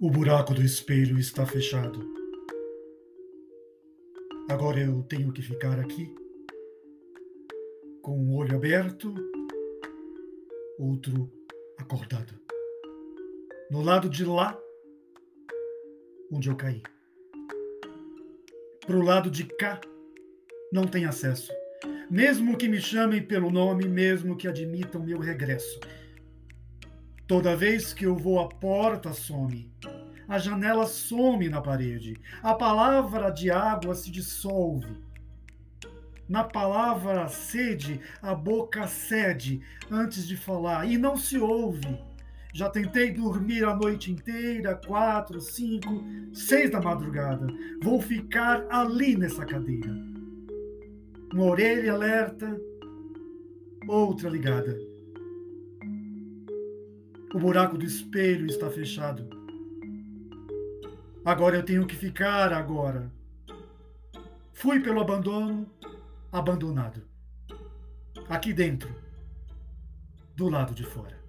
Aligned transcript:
O 0.00 0.10
buraco 0.10 0.52
do 0.52 0.60
espelho 0.60 1.18
está 1.18 1.46
fechado. 1.46 2.00
Agora 4.50 4.80
eu 4.80 5.02
tenho 5.04 5.32
que 5.32 5.40
ficar 5.40 5.78
aqui, 5.78 6.12
com 8.02 8.18
um 8.18 8.34
olho 8.34 8.56
aberto, 8.56 9.14
outro 10.78 11.30
acordado. 11.78 12.34
No 13.70 13.82
lado 13.82 14.10
de 14.10 14.24
lá, 14.24 14.60
onde 16.30 16.50
eu 16.50 16.56
caí. 16.56 16.82
Para 18.84 18.96
o 18.96 19.02
lado 19.02 19.30
de 19.30 19.44
cá, 19.44 19.80
não 20.72 20.88
tem 20.88 21.04
acesso. 21.04 21.52
Mesmo 22.10 22.58
que 22.58 22.68
me 22.68 22.80
chamem 22.80 23.22
pelo 23.22 23.48
nome, 23.48 23.86
mesmo 23.86 24.36
que 24.36 24.48
admitam 24.48 25.04
meu 25.04 25.18
regresso. 25.18 25.78
Toda 27.26 27.56
vez 27.56 27.94
que 27.94 28.04
eu 28.04 28.14
vou, 28.14 28.38
a 28.38 28.48
porta 28.48 29.12
some. 29.14 29.70
A 30.28 30.38
janela 30.38 30.86
some 30.86 31.48
na 31.48 31.60
parede. 31.60 32.20
A 32.42 32.54
palavra 32.54 33.30
de 33.30 33.50
água 33.50 33.94
se 33.94 34.10
dissolve. 34.10 34.94
Na 36.28 36.44
palavra 36.44 37.28
sede, 37.28 38.00
a 38.20 38.34
boca 38.34 38.86
cede 38.86 39.62
antes 39.90 40.26
de 40.26 40.36
falar 40.36 40.86
e 40.86 40.98
não 40.98 41.16
se 41.16 41.38
ouve. 41.38 41.98
Já 42.52 42.68
tentei 42.68 43.10
dormir 43.10 43.64
a 43.64 43.74
noite 43.74 44.12
inteira, 44.12 44.74
quatro, 44.74 45.40
cinco, 45.40 46.04
seis 46.32 46.70
da 46.70 46.80
madrugada. 46.80 47.46
Vou 47.82 48.00
ficar 48.00 48.66
ali 48.70 49.16
nessa 49.16 49.44
cadeira. 49.46 49.92
Uma 51.32 51.44
orelha 51.44 51.92
alerta, 51.92 52.60
outra 53.88 54.28
ligada. 54.28 54.93
O 57.34 57.38
buraco 57.40 57.76
do 57.76 57.84
espelho 57.84 58.46
está 58.46 58.70
fechado. 58.70 59.28
Agora 61.24 61.56
eu 61.56 61.64
tenho 61.64 61.84
que 61.84 61.96
ficar 61.96 62.52
agora. 62.52 63.10
Fui 64.52 64.78
pelo 64.78 65.00
abandono, 65.00 65.68
abandonado. 66.30 67.02
Aqui 68.28 68.52
dentro, 68.52 68.94
do 70.36 70.48
lado 70.48 70.72
de 70.74 70.84
fora. 70.84 71.23